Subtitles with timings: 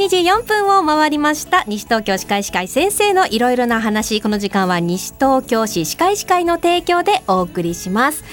[0.00, 1.62] 24分を回りました。
[1.66, 4.22] 西東京歯科医師会先生のいろいろな話。
[4.22, 8.24] この時間は西東京市歯科医師会の提供でお送りします。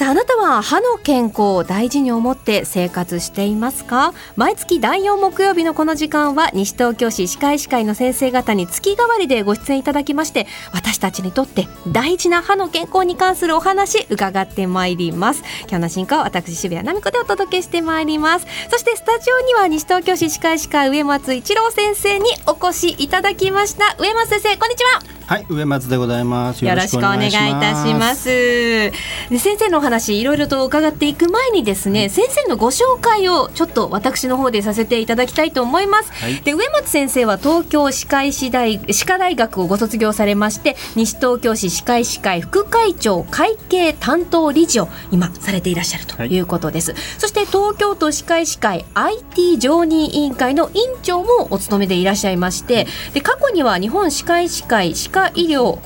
[0.00, 4.14] さああなたは歯の健康を大事に思って生活していますか？
[4.34, 15.42] 毎月第4木曜日のこの時間は西東京市歯科医師会の先生方に月替わりでご出演いただきまして私たちにとって大事な歯の健康に関するお話伺ってまいります。
[15.68, 18.46] 今日の進行は私渋谷奈美子でお届けしてまいります。
[18.70, 23.96] そしてスタジオには西東京市歯科医師会上松一郎先生にお越しいただきました。
[23.98, 25.19] 上松先生こんにちは。
[25.30, 26.64] はい上松でございます。
[26.64, 28.24] よろしくお願いいたします。
[28.26, 28.92] で
[29.38, 46.40] 先生のお話いろいろと伺っていく前にですね、先生のご紹介をちょっと私の方でさせていただきたいと思います、はい、で上松先生は東京歯科医師大歯科大学をご卒業されまして西東京市歯科医師会副会長会計担当理事を今されていらっしゃるとい。
[46.40, 55.78] うことです、はい、そして東京都歯科医師会 IT 常任委員会の委員長もお務めでいらっしゃいましてで過去には日本歯科医師会歯科科医療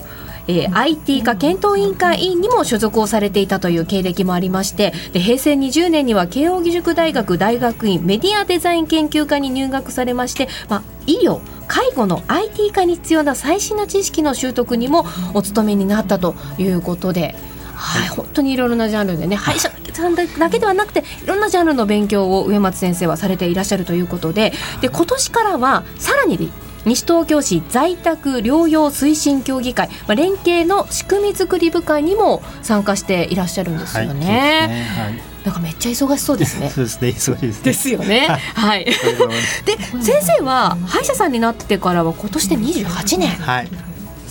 [0.46, 17.34] えー、IT 化検討委員会委員にも所属をされていたという経歴もありましてで平成20年には慶應義塾大学大学院メディアデザイン研究科に入学されまして、まあ、医療介護の IT 化に必要な最新の知識の習得にもお勤めになったということで。
[17.74, 26.52] はい、本当にいろいろなジャンルでね歯医者さんだけではなくていろんなジャンルの勉強を上松先生はされていらっしゃるということでで今年からはさらに
[26.84, 34.12] 西東京市在宅療養推進協議会、まあ、連携の仕組み作り部会にも参加していらっしゃるんですよね。
[34.12, 36.70] はい、ねはい、なんかめっちゃ忙しそうですね。
[36.74, 38.28] そうですね、忙しいです、ね、ですよね。
[38.54, 38.84] はい。
[38.84, 38.92] で、
[40.02, 43.30] 先生は歯医者さんになってからは今年で28年。
[43.30, 43.68] はい。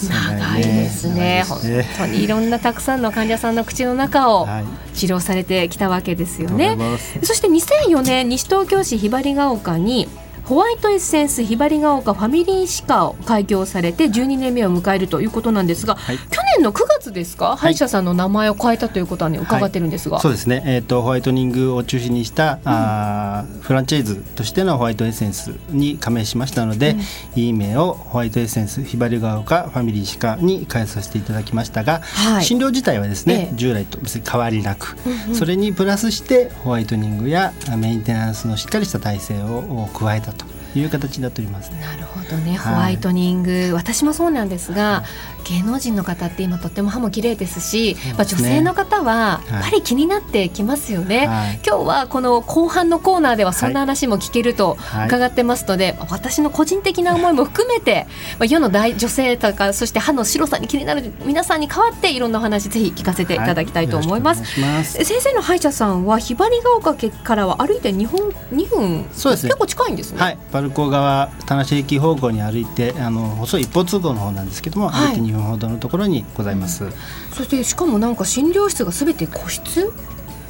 [0.09, 1.59] 長いですね、本
[1.97, 4.47] 当にいろんなたくさんの患者さんの口の中を
[4.93, 6.77] 治療されてきたわけですよね。
[7.23, 10.09] そして2004年西東京市ひばりが丘に
[10.45, 26.95] ホワイトエッセンスひばりが丘ファミリー歯科を開業されて12年目を迎えるということなんですが、はい、去年の9月ですか、はい、歯医者さんの名前を変えたということはね伺ってるんですが、はい、そうですね、えーと、ホワイトニングを中心にした、うん、あフランチャイズとしてのホワイトエッセンスに加盟しましたので、
[27.35, 32.01] うん、いい名をホワイトエッセンスひばりが丘ファミリー歯科に変えさせていただきましたが、
[32.41, 45.03] 診療自体はですね、え従来と別に変わりなく、うんうん、それにプラスしてホワイトニングやメンテナンスのしっかりした体制を加えたという形になっております、ね、なるほどね、ホワイトニング、私もそうなんですが、
[45.43, 58.07] 芸能人の方って今とっても歯も綺麗ですし、ね、女性の方はやっぱり気になってきますよね、はい、今日はこの後半のコーナーではそんな話も聞けると伺ってますので、はい、私の個人的な思いも含めて、
[58.39, 64.43] まあ、世の大女性とかそして歯の白さに気になる皆さんに代わっていろんな話ぜひ聞かせていただきたいと思います。
[64.61, 64.73] はい。
[64.73, 76.91] ます、先生の歯医者さんはひばりが丘からは歩いて2分 ,2 分そうです、ね、結構近いんですね、はい、パルコ側田無駅方向に歩いてあの細い一方通行の方なんですけども、歩いて2分ほどのところにございます、うん、
[77.31, 79.91] そしてしかもなんか診療室がすべて個室？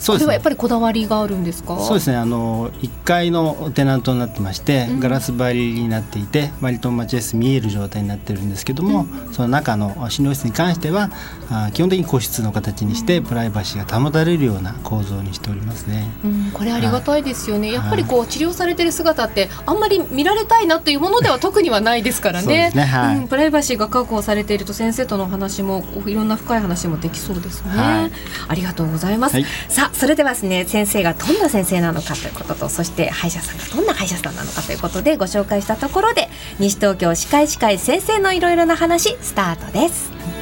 [0.04, 1.80] そうですね、はやっぱりこだわりがあるんですか？
[1.80, 2.18] そうですね。
[2.18, 11.10] あの1階のテナントになってまして、うん、ガラス張りになっていて割と待合室見える状態になってるんですけども、うん、その中の診療室に関しては
[11.50, 22.72] あ基本的に個室の形にして、プライバシーが保たれるような構造にしておりますね、うん、これありがたいですよね、やっぱりこう治療されてる姿ってあんまり見られたいなというものでは特にはないですからね。
[22.74, 28.12] ね、はい、うん、プライバシーが確保されていると先生との話もいろんな深い話もできそうですね、はい、
[28.48, 40.33] ありがとうございます、はい、さあそれではですね先生がどんな先生なのかということとそして歯医者さんがどんな歯医者さんなのかということでご紹介したところで西東京歯科医師会先生のいろいろな話スタートです。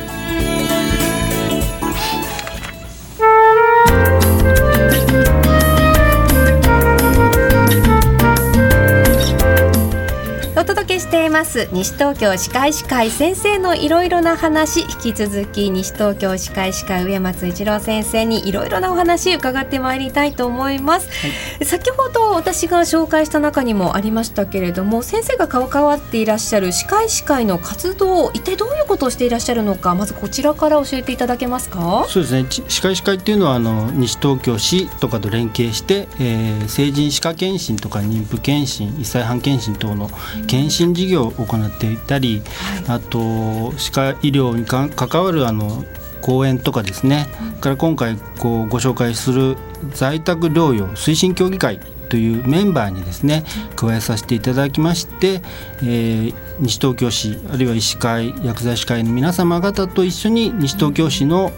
[11.11, 11.67] しています。
[11.73, 21.27] 西東京歯科医師会先生のいろいろな話引き続き西東京歯科医師会上松一郎先生にいろいろなお話伺ってまいりたいと思います、は
[21.59, 32.05] い、先ほど私が紹介した中にもありましたけれども先生が関わっていらっしゃる歯科医師会の活動一体どういうことをしていらっしゃるのかまずこちらから教えていただけますか？
[32.07, 32.45] そうですね。
[32.69, 40.09] 歯科医師会っていうのはあの西東京市とかと連携して、えー、成人歯科検診とか妊婦検診1歳半検診等の
[40.47, 42.41] 検診事業を行っていたり、
[42.85, 45.83] はい、あと歯科医療に関わるあの
[46.21, 49.57] 講演とかですね、うん、から今回こうご紹介する
[49.91, 53.45] 在宅療養推進協議会というメンバーにですね
[53.77, 55.41] 加えさせていただきまして、
[55.81, 61.51] えー、西東京市あるいは医師会薬剤師会の皆様方と一緒に西東京市の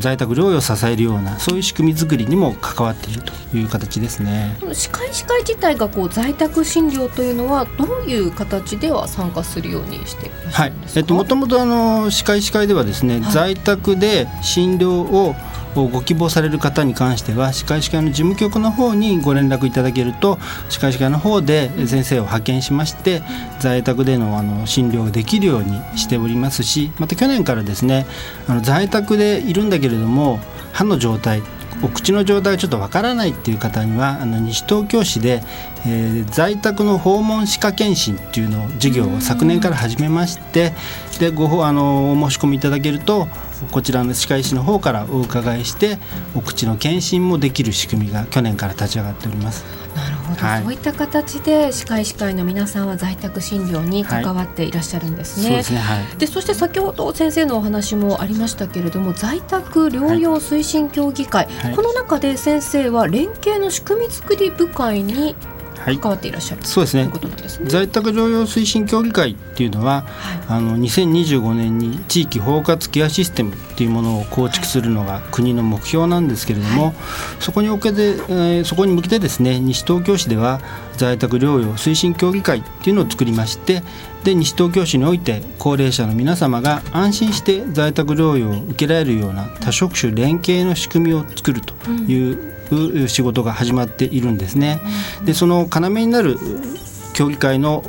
[0.00, 4.56] 在宅療養を支えるようなそういう仕組み作りにも関わっているという形ですね。
[4.72, 15.34] 歯科医師会自体がこう在宅診療というのはどういう形では参加するようにしてはい、えっともともとあの歯科医師会ではですね、はい、在宅で診療を
[15.74, 20.38] ご希望される方に関しては歯科医師会の事務局の方にご連絡いただけると
[20.68, 23.22] 歯科医師会の方で先生を派遣しまして
[23.60, 28.06] 在宅でのあの診療ができるようにしておりますしまた去年からですね
[28.48, 30.40] あの在宅でいるんだけれども
[30.72, 31.42] 歯の状態
[31.82, 35.42] お口の状態がちょっとわからないっていう方にはあの西東京市で、
[35.86, 40.72] えー、在宅の訪問歯科検診っていうのを授業を昨年から始めまして
[41.18, 43.28] でごあのお申し込みいただけると
[43.72, 45.98] こちらの歯科医師の方からお伺いして
[46.34, 49.64] お口の検診もできる仕組みが去年から立ち上がっております。
[50.40, 55.54] はい、そういった形で歯科医師会の皆さんは在宅診療に関わっていらっしゃるんですね。
[55.56, 65.34] はい、そで、ねはい、そして先ほど先生のお話もありましたけれども在宅療養推進協議会、この中で先生は連携の仕組み作り部会に
[65.84, 67.12] 関わっていらっしゃる、はい、そうですね、ね、
[67.64, 76.94] 在宅療養推進協議会っていうのは、はい、あの2025年に地域包括ケアシステムっていうものを構築するのが国の目標なんですけれども、はい、
[77.40, 80.60] そこに向けて、えー、そこに向けてですね西東京市では
[80.96, 83.82] 在宅療養推進協議会っていうのを作りまして
[84.24, 92.49] で西東京市において高齢者の皆様が安心して在宅療養を受けられるような多職種連携の仕組みを作るという、うん
[93.08, 94.80] 仕事が始まっているんですね。
[95.24, 96.38] でその要になる
[97.12, 97.82] 協議会の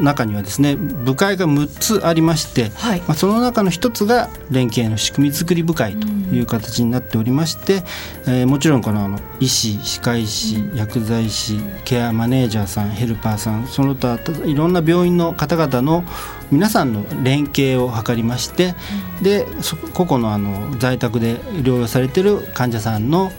[0.00, 1.66] 中にはですね部会が6
[2.00, 7.82] つありまして、はい、まあ、その中の1つが連携の仕組み作り部会という形になっておりまして、
[8.26, 16.04] うん、えー、もちろんこのあの医師歯科医師薬剤師ケアマネージャーさんヘルパーさんその他いろんな病院の方々の
[16.50, 18.74] 皆さんの連携を図りまして、
[19.18, 19.46] うん、で
[19.94, 23.30] 個々のあの在宅で療養されている患者さんの、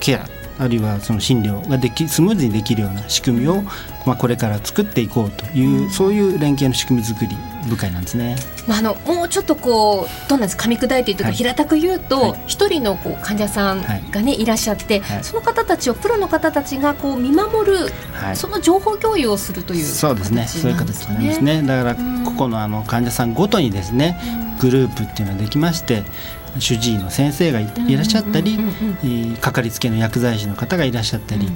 [0.00, 3.62] ケアあるいはその診療ができスムーズにできるような仕組みを、
[4.04, 7.36] まあ、これから作っていこうという、うん、そういう連携の仕組み作り
[7.68, 8.36] 部会なんですね。
[8.66, 17.78] まあ、あのもうちょっとこうどうなんです噛み砕いてとか、はい、平たく言うと一、はい、人のこう患者さんがね、はい、いらっしゃって、その方たちをプロの方たちがこう見守る、
[18.34, 20.46] その情報共有をするという、そうですね。
[20.46, 21.62] そういう形なんですね。
[21.62, 21.94] だから、
[22.24, 24.18] ここのあの患者さんごとにですね、
[24.60, 26.02] グループっていうのができまして
[26.60, 28.58] 主治医の先生がいらっしゃったり
[29.40, 31.50] かかりつけの薬剤師の方がいらっしゃったり、う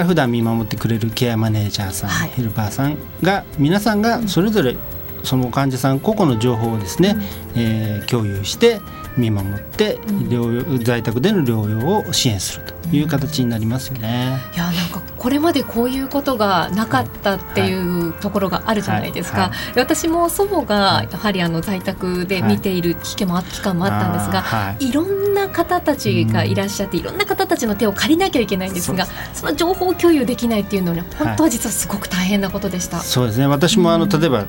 [0.00, 4.76] ん、普段見守ってくれるケアマネージャーさん、はい、ヘルパーさんが皆さんがそれぞれ
[5.22, 7.16] その患者さん個々の情報をですね、
[7.54, 8.80] うん、えー、共有して
[9.16, 14.38] 見守って療養、在宅での療養を支援するという形になりますよね。
[14.54, 19.38] いやなんかこれまでこういうことがなかったっていうところがあるじゃないですか。
[19.40, 19.50] はい。
[19.50, 23.72] はい、私も祖母がやはりあの在宅で見ている期間もあった
[24.10, 24.92] んですが、はい、い。
[24.92, 33.00] ろんな方たちがいらっしゃって、いろんな方たちの手を借りなきゃいけないんですが、その情報共有できないっていうのは、ね、本当は実はすごく大変なことでした。
[33.00, 33.46] そうですね。
[33.46, 34.46] 私もあの、例えば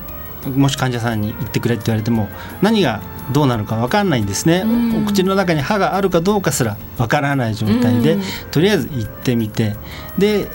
[0.48, 2.28] もし患者さんに言ってくれって言われても
[2.60, 3.00] 何が
[3.32, 9.76] どうなるか分かんないんですね、うん、お口の中に歯があるかどうかすら分からない状態で、うん、とりあえず行ってみて。
[10.18, 10.48] で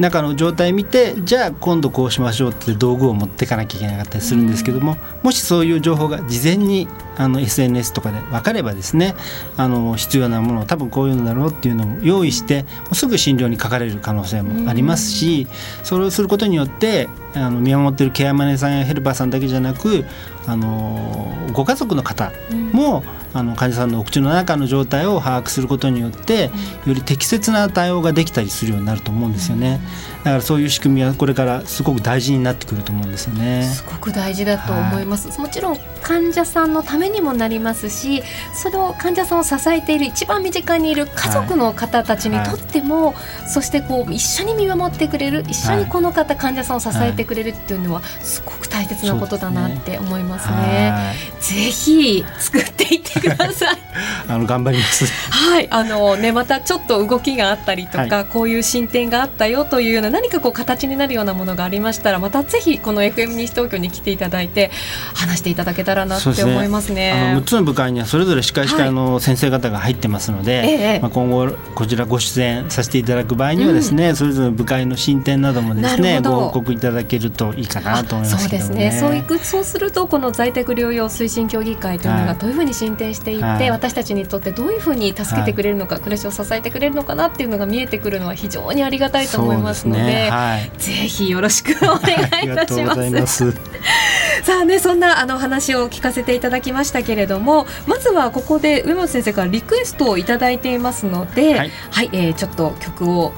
[0.00, 6.88] 中の状態見てじゃあ今度こうしましょうって道具を持っていかなきゃいけなかったりするんですけども、もしそういう情報が事前に
[7.20, 9.14] あの SNS とかで分かればですね
[9.58, 15.46] あの必要なものを多分こういうのだろうっていうのを用意してすぐ診療にかかれる可能性もありますし、
[15.84, 20.04] それをすることによってあの見守ってるケアマネさんやヘルパーさんだけじゃなく
[20.46, 22.32] あのご家族の方
[22.72, 26.50] も、うん、あの患者さんのお口の中の状態を把握することによって、
[26.86, 29.78] より適切な対応ができたりするようになると思うんですよね。
[30.24, 33.62] だからそういう仕組みはこれからすごく大事になってくると思うんですよね。
[33.62, 35.28] すごく大事だと思います。
[35.28, 38.22] はい、もちろん患者さんのためにもなりますし、
[38.52, 50.92] その患者さんを支えている一番身近にいる家族の方たちにとっても、はいはい、そしてこう一緒に見守ってくれる、一緒にこの方、患者さんを支えてくれるっていうのはすごく大切なことだなって思いますね。
[51.40, 53.78] すねぜひ作っていってください。
[54.28, 55.06] あの頑張ります。
[55.30, 64.70] はい、あのねまたちょっと動きがあったりとか、こういう進展があったよというような何かこう形になるようなものがありましたらまたぜひこの FM 西東京に来ていただいて
[65.14, 66.90] 話していただけたらなって思いますね。
[66.90, 67.12] すね。
[67.12, 71.00] あの6つの部会にはそれぞれ司会司会の先生方が入ってますので、はい。
[71.00, 78.92] まあ、今後こちらご出演させていただく場合にはですね、うん、それぞれ部会の進展などもですねご報告いただけるといいかなと思います、ね、そうですね。
[78.92, 93.52] そういくそうするとこの在宅療養推進協議会というのがどういうふうに進展していって、はい、私たちにとってどういうふうに助けてくれるのか、はい、暮らしを支えてくれるのかなっていうのが見えてくるのは非常にありがたいと思いますので、ねはい、ぜひよろしくお願いいたします。
[94.42, 103.32] さあねそんなあの話を聞かせていただきましたけれどもまずはここで上本先生からリクエストを頂いていますので、はい、はい、えー、ちょっと曲を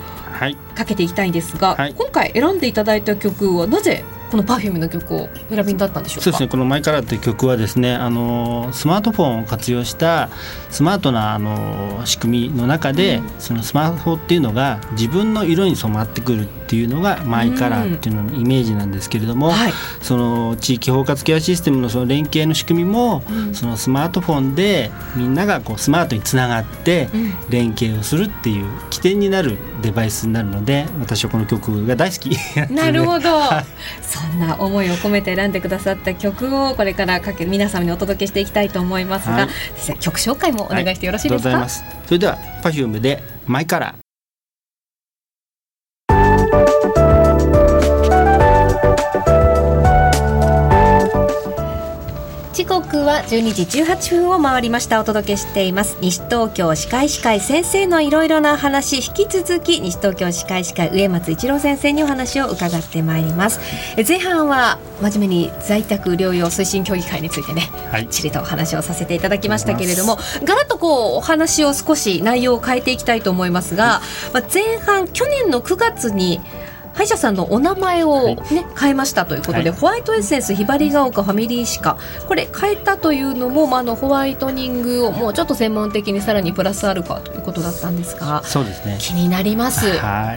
[0.75, 6.49] かけていきたいんですが、はい、今回選んでいただいた曲はなぜこの Perfume の曲を選びになったんでしょうそうですね。
[6.49, 10.31] この「マイカラー」という曲はですねあのスマートフォンを活用した
[10.71, 19.53] スマートなあの仕組みの中で、うん、そのスマホっていうのが自分の色に染まってくるっていうのがマイカラーっていうののイメージなんですけれども、うん。
[19.53, 27.09] はい、その地域包括ケアシステムのその連携の仕組みも、うん、そのスマートフォンでみんながこうスマートにつながって
[27.49, 32.37] 連携をするっていう起点になるデバイスになるので私はこの曲が大好き。
[32.73, 33.65] なるほど、 はい。
[34.03, 44.02] そんな思いを込めて選んでくださった曲をこれからかけ皆様にお届けしていきたいと思いますが、はい、曲紹介もお願いしてよろしいですか、はい、それでは Perfume でマイカラー
[52.63, 55.01] 時刻は12時18分を回りました。
[55.01, 55.99] お届けしています。
[56.01, 58.99] 西東京歯科医師会先生のいろいろな話。
[59.05, 63.59] 引き続き西東京歯科医師会上松一郎先生にお話を伺ってまいります。
[64.07, 74.01] 前半は真面目に在宅療養推進協議会についてね、はい、ちりとお話をさせていただきましたけれどもガラッとこうお話を少し内容を変えていきたいと思いますが、
[74.33, 76.41] まあ、前半去年の9月に
[76.95, 81.99] 歯医者さんのお名前をね、はい、変えましたということで、はい、ホワイトエッセンスひばりが丘ファミリー歯科。
[82.29, 88.97] これ変えたというのも、まあ、あのホワイトニングをもうちょっと専門的にさらにプラスアルファということだったんですがそうですね。
[89.01, 89.87] 気になります、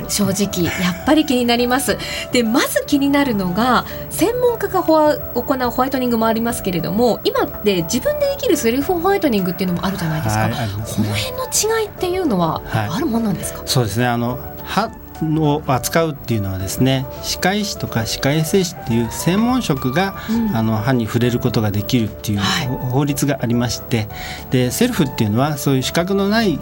[0.07, 1.97] 正直やっぱり気になります。
[2.31, 14.07] でまず気になるのが専門家が行うホワイトニングもありますけれども今って自分でできるセルフホワイトニングっていうのもあるじゃないですか、ね、この辺の違いっていうのはあるもんなんですか、そうですね。
[14.07, 14.89] あの歯
[15.23, 24.07] を扱うっていうのはですね歯科医師とか歯科衛生士っていう専門職が、うん、あの歯に触れることができるっていう法律がありまして、はい、
[24.51, 26.59] でセルフっていうのはそういう資格のない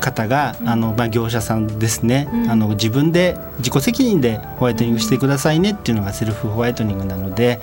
[0.00, 7.60] 方が、うん、あのまあ、業者さんですね、うん、あの自分で自己責任でホワイトニングしてくださいねっていうのがセルフホワイトニングなので。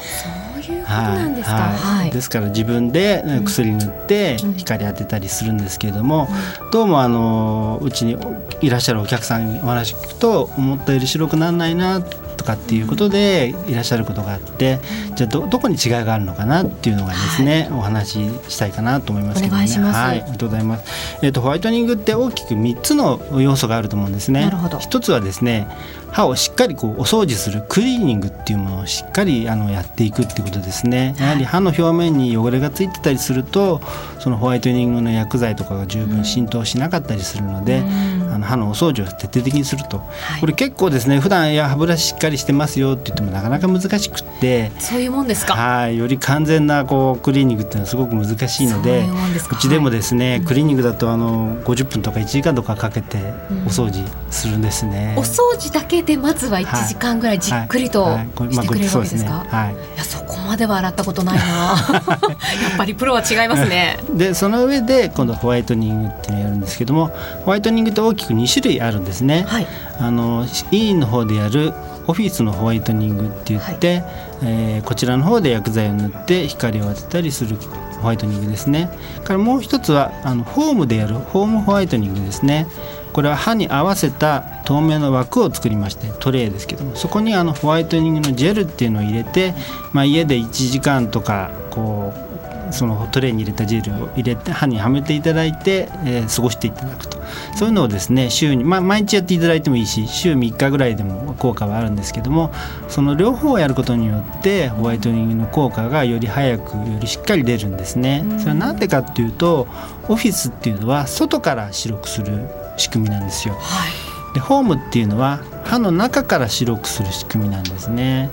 [0.91, 6.27] なんですか、はい、ですから自分で薬塗って光当てたりするんですけれども、
[6.71, 8.17] どうもあのうちに
[8.61, 12.01] いらっしゃるお客さんにお話聞くと思ったより白くならないな
[12.41, 14.79] とかっていうことでいらっしゃることがあって
[15.15, 19.67] じゃあどどこに違いがあるのかなっていうのがですね、はい、お話ししたいかなと思いますけどね。
[19.67, 21.19] はい、ありがとうございます。
[21.21, 24.51] えっ、ー、とホワイトニングって大きく3つの要素があると思うんですね。
[24.79, 25.67] 一つはですね
[26.11, 31.15] 歯をしっかりこうお掃除するクリーニングっていうものをしっかりあのやっていくってことですね。
[31.19, 33.81] やはり歯の表面に汚れがついてたりすると
[34.19, 37.83] そのホワイトニングの薬剤とかが十分浸透しなかったりするので、
[38.31, 44.71] あの歯のお掃除を徹底的にすると、はい、これ結構ですね普段いや歯ブラシしっかりしてますよって言ってもなかなか難しくって。
[44.79, 45.53] そういうもんですか？
[45.53, 49.05] はいより完全なこうクリーニングっていうのはすごく難しいので
[49.51, 53.17] うちでもですね、はい、クリーニングだとあの50分とか1時間とかかけて
[53.65, 58.17] お掃除するんですね、うん、お掃除だけでまずは1時間ぐらいじっくりと
[58.49, 61.43] してくれるわけですか、はい、いやそこまでは洗ったことないな。
[61.47, 63.97] やっぱりプロは違いますね。
[64.13, 67.09] でその上で今度ホワイトニングっていうのをやるんですけども
[67.45, 69.67] ホワイトニングって大きく2種類あるんですね、はい、
[69.99, 71.73] あの委員の方でやる
[72.11, 74.05] オフィスのホワイトニングって言って、はい、
[74.43, 78.89] えー、こちらの方で薬剤を塗って光を当てたりするホワイトニングですね。
[79.23, 82.67] からもう一つはあのホームでやるホームホワイトニングですね。
[83.13, 89.53] これは歯に合わせた透明の枠を作りましてトレイですけどもそこにあのホワイトニングのジェルっていうのを入れて、
[89.91, 92.30] まあ、家で1時間とかこう
[92.71, 97.21] そのトレイに入れたジェルを入れて歯にはめていただいて、えー、過ごしていただくと
[97.55, 102.51] そういうのをですね週に、まあ、毎日やっていただいてもいいし週3日ぐらいでも効果はあるんですけども
[102.87, 108.23] その両方をやることによってホワイトニングの効果がより早くよりしっかり出るんですね。
[108.39, 109.67] それは何でかっていうと
[110.07, 113.55] オフィスっていうのは外から白くする仕組みなんですよ。
[113.55, 118.29] はい、でホームっていうのは歯の中から白くする仕組みなんですね。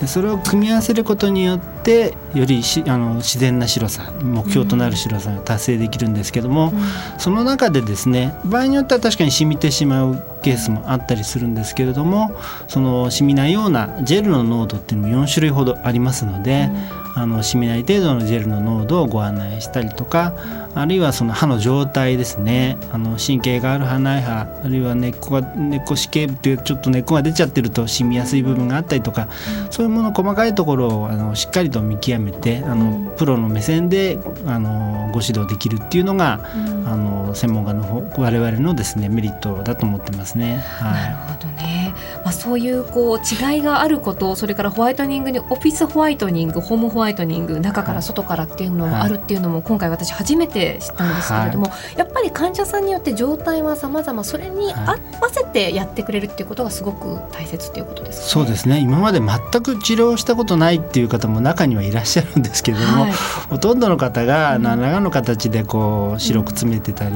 [0.00, 6.80] でそれを組み合わせることによってよりしあの自然な白さ目標となる白さが達成できるんですけども、うん、
[7.18, 12.36] その中でですね場合によっては確かに染みてしまうケースもあったりするんですけれども
[12.68, 16.68] その染みないようなジェルの濃度っていうのも4種類ほどありますので、
[17.04, 20.34] うん、あの染みない程度のジェルの濃度をご案内したりとか
[20.74, 22.76] あるいはその歯の状態ですね。
[22.92, 29.28] あの神経がある歯ない歯あるいは根っこが根っこ子系部というちょっと根っこが出ちゃってると染みやすい部分があったりとか、
[29.70, 36.40] そういうもの細かいところをあのしっかりと見極めてあのプロの目線であのご指導できるっていうのが、
[36.84, 40.58] あの専門家の我々のですねメリットだと思ってますね。
[40.58, 41.85] はい、なるほどね
[42.26, 54.98] まあ、そういうこう違いがあることそれからホワイトニングにオフィスホワイトニングホームホワイトニング中から外からっていうのもあるっていうのも今回私初めて知ったんですけれども、はい、やっぱり患者さんによって状態は様々それに合わ
[55.30, 58.80] せてやってくれるっていうことがすごく大切っていうことですか、ね、そうですね。
[58.80, 63.12] 今まで全く治療したことないっていう方も中にはいらっしゃるんですけれども、はい、
[63.50, 67.14] ほとんどの方が何らかの形でこう白く詰めてたり、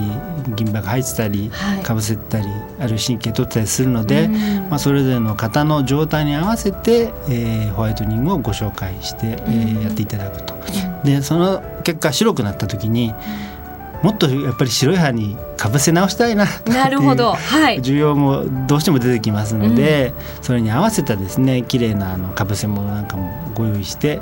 [0.54, 1.50] 銀歯が入ってたり
[1.82, 2.46] かぶせてたり
[2.78, 4.28] あるいは神経取ったりするので、
[4.68, 10.54] まあ、それぞれの方の状態に合わせて、えー、ホワイトニングをご紹介して、えー、やっていただくと。
[11.04, 13.14] でその結果白くなった時に
[14.02, 24.20] もっとやっぱり白い歯にかぶせ直したいななるほど、はい、需要もどうしても出てきますので、うん、それに合わせたですね綺麗なあのかぶせ物なんかもご用意して、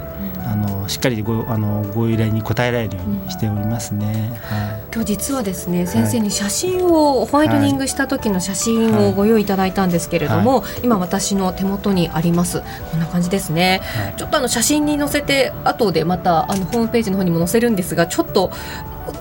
[0.51, 4.41] あのしっかりごあのご依頼に応えられるようにしておりますね。
[4.43, 12.63] はい、今日実はですね先生に写真を、ホワイトニングした時の写真をご用意いただいたんですけれども、はい、今私の手元にあります。
[12.91, 13.83] こんな感じですね。
[13.83, 18.51] はい、ちょっとあの写真に載せて後でまたあのホームページの方にも載せるんですがちょっと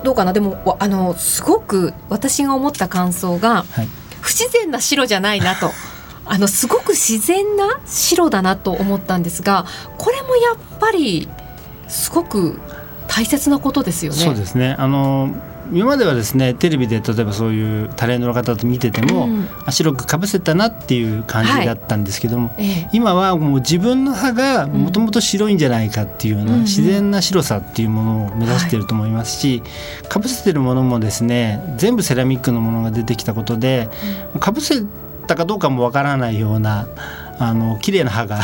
[0.02, 0.32] どうかな？
[0.32, 3.64] でもあのすごく私が思った感想が、
[4.20, 5.70] 不自然な白じゃないなと。
[6.28, 9.66] あのすごく自然な白だなと思ったんですが
[9.96, 11.28] これもやっぱり
[11.88, 12.60] すごく
[13.08, 14.18] 大切なことですよね。
[14.18, 14.76] そうですね。
[14.78, 15.34] あの
[15.72, 29.62] 今まではですねテレビで例えばそういうタレントの方と見てても、うん、白くかぶせたなっていう感じだったんですけども、はい、今はもう自分の歯がもともと白いんじゃないかっていうような自然な白さっていうものを目指していると思いますし、
[30.08, 33.90] かぶせてるものもですね全部セラミックのものが出てきたことで
[34.40, 34.82] かぶせ
[35.28, 36.88] たかどうかもわからないような
[37.38, 38.40] あの綺麗な歯が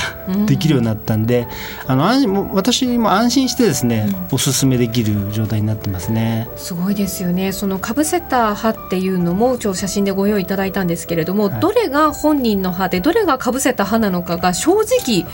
[0.46, 1.48] できるようになったんで、
[1.86, 6.48] うん、あの安私も安心してですね、うん、おすすめできる状態になってますね。
[6.56, 7.52] すごいですよね。
[7.52, 15.26] そのかぶせた歯っていうのも今日写真でご用意いただいたんですけれども、はい、どれが本人の歯でどれがかぶせた歯なのかが正直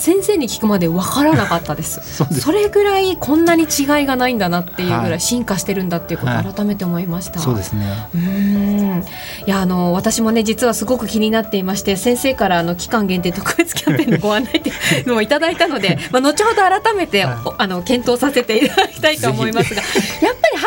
[0.00, 2.00] 先生に聞くまで分からなかった です。
[2.40, 7.86] それぐらいこんなに違いがないんだなっていうぐらい進化してるんだっていうことを改めて思いました、はいそうですね。
[8.14, 9.04] うん。
[9.46, 14.72] いやあの私もね実はすごく気になっていまして先生からあの期間限定特別キャンペーンのご案内ってい
[15.04, 20.58] うのをいただいたので、まあ、後ほど改めて、はい、あの検討させていただきたいと思いますがやっぱり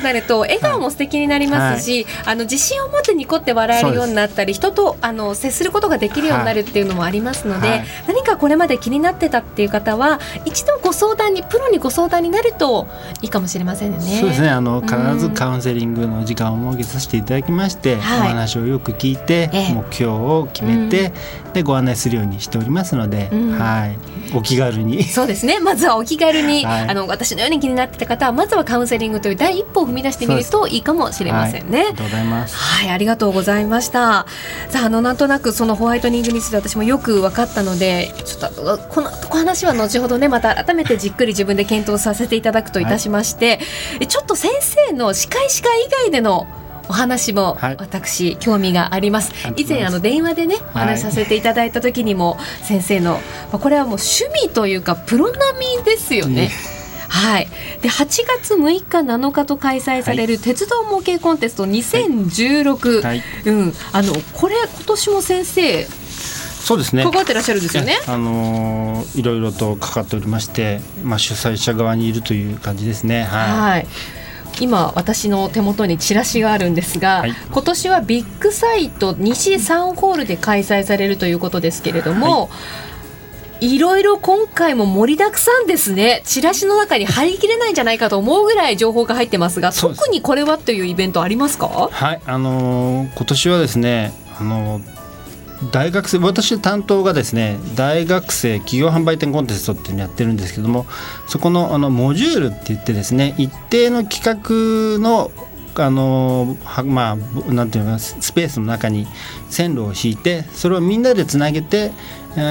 [0.00, 12.86] くなると笑顔も素敵になりますし、はい、あの自信を持ってニコって笑えるようになったり人とあの接することができるようになるっていうのもありますので、何かこれまで気になってたっていう方は一度ご相談にプロにご相談になると
[13.22, 13.98] いいかもしれませんね。
[14.20, 14.50] そうですね。
[14.50, 21.12] あの必ずカウンセリングの時間を設けさせていただきまして、はい、お話をよく聞いて、ええ、目標を決めて、
[21.46, 23.98] うん、でご案内するようにしておりますので、うん、はい。
[24.34, 25.04] お気軽に。
[25.04, 25.60] そうですね。
[25.60, 31.84] まずはお気軽に、 はい、あの私のように気になってた方はまずはカウンセリングという第一歩を踏み出してみるといいかもしれませんね。
[31.84, 32.56] はい、ありがとうございます。
[32.56, 34.26] はいありがとうございました。
[34.70, 43.58] さああのなんとなくそのホワイトニングについて私もよく分かったのでちょっとこのお話は後ほどねまた改めてじっくり自分で検討させていただくといたしまして、
[43.98, 46.46] はい、ちょっと先生の歯科医師会以外での
[46.88, 49.32] お話も私、興味があります。
[49.56, 53.18] 以前あの電話でねお話しさせていただいた時にも、先生の
[53.50, 56.50] これはもう趣味というかプロ並みですよね。
[57.08, 57.48] はい、
[57.82, 67.04] で8月6日7日と開催される鉄道模型コンテスト2016、はい、うん、あのこれ今年も先生そうですね。
[67.04, 67.96] 関わってらっしゃるんですよね？
[68.08, 73.22] あのー、いろいろとかかっておりまして、まあ、主催者側にいるという感じですね。
[73.22, 73.86] はい、はい。
[74.60, 82.48] 今私の手元にチラシがあるんですが、はい、今年はビッグサイト西3ホールで開催されるということですけれども、はい、
[83.60, 86.22] いろいろ今回も盛りだくさんですね。
[86.24, 91.88] チラシの中に入りきれないんじゃないかと思うぐらい情報が入ってますが特にこれはというイベントありますか？
[91.90, 94.96] はいあのー、今年はですねあのー
[95.72, 100.84] 大学生私担当がですね大学生企業販売店コンテストっていうのやってるんですけども
[101.26, 105.30] そこのあのモジュールって言ってですね一定の企画の
[105.76, 109.06] あのまあなんていうかスペースの中に
[109.48, 111.90] 線路を敷いてそれをみんなでつなげて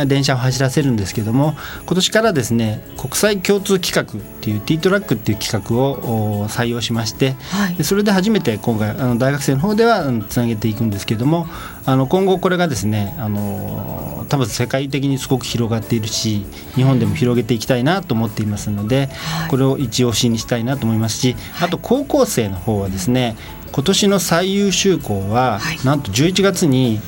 [0.08, 11.48] 電車を走らせるんですけども今年からですね国際共通企画っていう T トラックっていう企画を採用しまして、はい、それで初めて今回あの大学生の方ではつなげていくんですけども
[11.86, 23.36] あの今後これがですねあの多分世界的にすごく広がっているし日本でも広げていきたいなと思っていますので、はい、これを一押しにしたいなと思いますしあと高校生の方はですね
[23.71, 27.02] 今年の最優秀校は、なんと11月に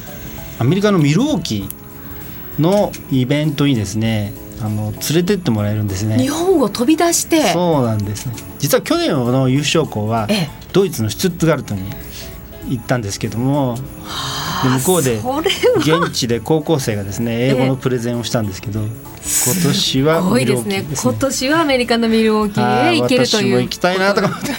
[0.60, 1.87] アメリカのミルウォーキー
[2.60, 6.17] のイベントにですねあの連れてってもらえるんですね。
[6.17, 7.54] 日本を飛び出して。
[7.54, 8.34] そうなんですね。
[8.60, 10.28] 実は去年の優勝校は
[10.74, 11.82] ドイツのシュツットガルトに
[12.70, 14.37] 行ったんですけども、はあ。
[14.37, 14.37] で
[14.80, 15.20] 向こうで
[15.78, 18.89] 現地で高校生がですね英語のプレゼンをしたんですけど、今
[19.63, 21.12] 年はミルウォーキーですね。
[21.12, 23.56] 今年はアメリカのミルウォーキーへ行けるという。
[23.56, 24.52] 私も行きたいなとか思って。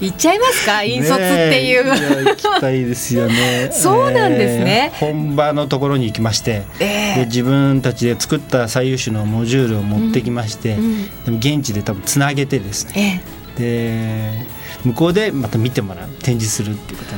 [0.00, 0.82] 行っちゃいますか？
[0.84, 3.68] 引率っていう、ね、行きたいですよね。
[3.76, 13.22] そうなんですね、えー、本場のところに行きまして、えー、で自分たちで作った最優秀のモジュールを持ってきまして、うんうん、でも現地で多分つなげてですね、
[13.56, 14.46] えー、で
[14.84, 17.08] 向こうでまた見てもらう展示するっていうこと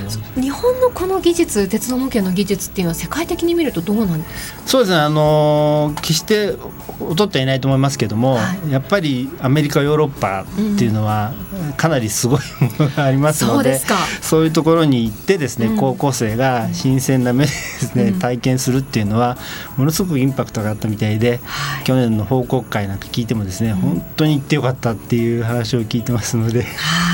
[0.40, 4.62] 日本のこの技術鉄道模型の技術っていうのは世界的に見るとどうなんですか？
[4.66, 6.56] そうですねあの決して
[7.00, 11.32] 劣ってはいないと思いますけども、はい、やっぱりアメリカヨーロッパっていうのは
[11.76, 19.36] かなりすごいものがありますので、うん、そうそういうところに行ってですね、うん、高校生が新鮮な目でですね、うん、体験するっていうのは
[19.76, 26.62] ものすごくインパクトがあったみたいで、はい、去年の報告会なんか聞いてもですね、本当に行ってよかったっていう話を聞いてますので。
[26.62, 27.09] はい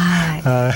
[0.49, 0.75] はい。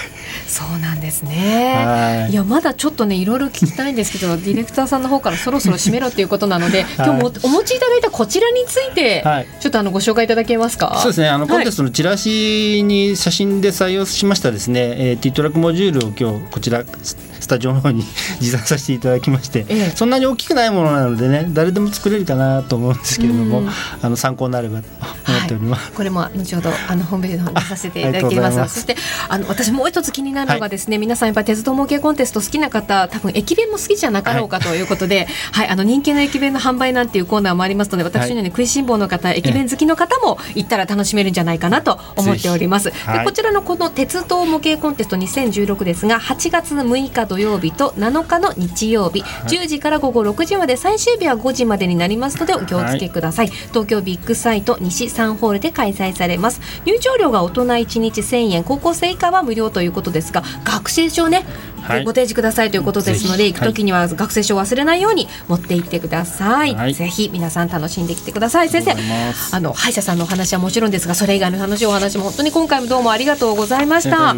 [0.49, 2.29] そうなんですね。
[2.31, 2.35] い。
[2.35, 9.25] やまだちょっとねいろいろ聞きたいんですけど ディレクターさんの方からそろそろ締めろっていうことなので、今日もお持ちいただいたこちらについて、
[9.61, 10.99] ちょっとあのご紹介いただけますか？
[11.03, 11.29] そうですね。
[11.29, 17.17] あのコンテストのチラシに写真で採用しましたですね、えー、ティートラックモジュールを今日こちらス
[17.51, 18.03] タジオの方に
[18.41, 23.63] 持参させていただきまして、ええ、そんなに大きくないものなのでね誰でも作れるかなと思うんですけれども、
[24.01, 24.89] あの参考になればと
[25.29, 28.75] 思っております、はい、これも後ほどあのホームページの方にさせていただきます。
[28.75, 28.97] そして
[29.29, 42.91] あの私もう一つ気になるのがですね、はい、皆さんやっぱり鉄道模型コンテスト好きな方多分駅弁も好きじゃなかろうかということで、はい、はい、あの人気の駅弁の販売なんていうコーナーもありますので私のように食いしん坊の方、駅弁好きの方も行ったら楽しめるんじゃないかなと思っております。
[42.91, 56.61] でこちらのこの鉄道模型コンテスト2016ですが8月6日土曜日と7日の日曜日、はい、10時から午後6時まで最終日は5時までになりますのでお気をつけください、はい、東京ビッグサイト西3ホールで開催されます。
[56.85, 61.45] 入場料が大人1日1000円高校生以下は無料ということですが学生証ね
[61.81, 68.69] はい、ご提示くださいということですので行く時には学生証を忘れないように持って行ってください、はい、ぜひ皆さん楽しんできてください。
[68.69, 68.93] 先生
[69.57, 74.35] あの歯医者さんのお話はもちろんですがそれ以外の楽しいお話も本当に今回もどうもありがとうございました。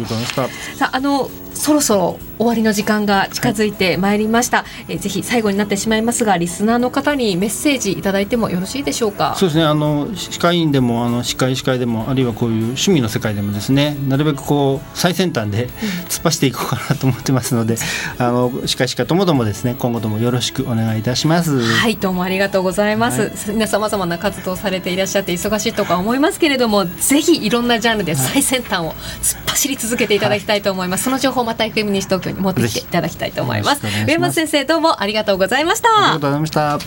[0.77, 1.29] さああの
[1.63, 9.33] そろそろ終わりの時間が近づいてまいりました、はい、えぜひ最後になってしまいますがリスナーの方にメッセージいただいてもよろしいでしょうか？
[9.37, 9.63] そうですね。
[9.63, 15.69] あの歯科医院でもあの歯科医師会でもあるいはこういう趣味の世界でもですねなるべくこう最先端で
[16.09, 21.61] 突っ走っていこうかなと思ってますので、うん、あの歯科医師会ともどもですね今後ともよろしくお願いいたします。
[21.61, 33.85] はいどうもありがとうございます、はい、皆さまざまな活動されていらっしゃって忙しいとか思いますけれどもぜひいろんなジャンルで最先端を突っ走り続けていただきたいと思います、はい、その情報また FM 西東京に持ってきていただきたいと思います。
[34.07, 36.79] 上松先生どうもありがとうございましたありがとうございました。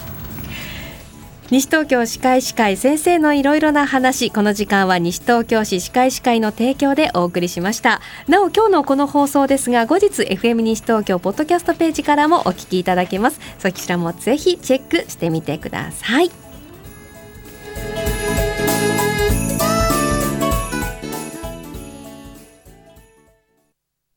[1.51, 4.33] 西東京歯科医師会先生のいろいろな話。
[4.33, 8.01] この時間は西東京市歯科医師会の提供でお送りしました。
[8.27, 13.41] なお今日のこの放送ですが後日 FM 西東京ポッドキャストページからもお聞きいただけます。
[13.61, 16.46] そちらもぜひチェックしてみてください